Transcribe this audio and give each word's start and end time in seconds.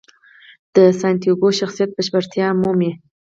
د 0.75 0.77
سانتیاګو 1.01 1.49
شخصیت 1.59 1.89
بشپړتیا 1.97 2.47
مومي. 2.61 2.91